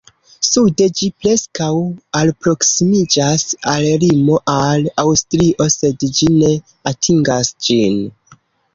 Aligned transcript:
Sude 0.45 0.85
ĝi 0.99 1.09
preskaŭ 1.23 1.67
alproksimiĝas 2.21 3.45
al 3.75 3.87
limo 4.07 4.41
al 4.57 4.91
Aŭstrio, 5.07 5.71
sed 5.79 6.11
ĝi 6.19 6.35
ne 6.43 6.53
atingas 6.95 7.57
ĝin. 7.69 8.07